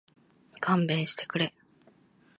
[0.59, 1.53] 勘弁してくれ